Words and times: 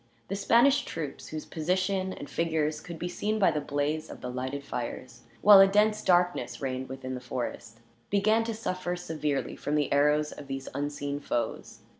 The 0.29 0.35
Spanish 0.35 0.83
troops, 0.83 1.27
whose 1.27 1.45
position 1.45 2.11
and 2.11 2.27
figures 2.27 2.81
could 2.81 2.97
be 2.97 3.07
seen 3.07 3.37
by 3.37 3.51
the 3.51 3.61
blaze 3.61 4.09
of 4.09 4.19
the 4.21 4.31
lighted 4.31 4.63
fires, 4.63 5.21
while 5.43 5.59
a 5.59 5.67
dense 5.67 6.01
darkness 6.01 6.59
reigned 6.59 6.89
within 6.89 7.13
the 7.13 7.21
forest, 7.21 7.81
began 8.09 8.43
to 8.45 8.55
suffer 8.55 8.95
severely 8.95 9.55
from 9.55 9.75
the 9.75 9.93
arrows 9.93 10.31
of 10.31 10.47
these 10.47 10.67
unseen 10.73 11.19
foes. 11.19 11.81